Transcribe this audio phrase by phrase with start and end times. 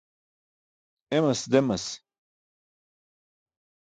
[1.17, 1.85] Emas demas.